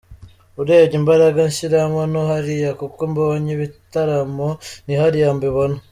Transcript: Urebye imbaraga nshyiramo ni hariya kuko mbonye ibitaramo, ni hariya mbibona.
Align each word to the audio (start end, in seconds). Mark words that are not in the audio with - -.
Urebye 0.61 0.95
imbaraga 1.01 1.39
nshyiramo 1.49 2.01
ni 2.11 2.19
hariya 2.29 2.69
kuko 2.79 2.99
mbonye 3.11 3.49
ibitaramo, 3.57 4.49
ni 4.85 4.93
hariya 5.01 5.29
mbibona. 5.37 5.77